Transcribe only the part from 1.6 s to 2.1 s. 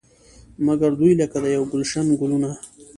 ګلش